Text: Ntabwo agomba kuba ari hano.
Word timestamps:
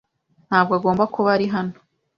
Ntabwo 0.47 0.71
agomba 0.79 1.03
kuba 1.13 1.29
ari 1.35 1.47
hano. 1.53 1.75